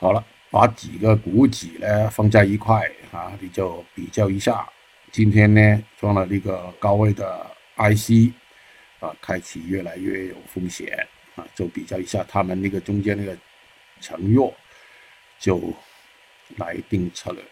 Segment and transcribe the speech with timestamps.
[0.00, 4.66] 好了，把几个股指呢放在一块，啊，你就比较一下，
[5.12, 8.32] 今天呢，装了那个高位的 IC
[8.98, 11.06] 啊，开启越来越有风险，
[11.36, 13.36] 啊，就比较一下他们那个中间那个
[14.00, 14.54] 承诺，
[15.38, 15.60] 就
[16.56, 17.44] 来定策略。